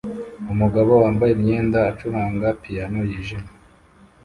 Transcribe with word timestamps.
Umugabo 0.53 0.91
wambaye 1.01 1.31
imyenda 1.33 1.79
acuranga 1.91 2.47
piyano 2.61 2.99
yijimye 3.09 3.51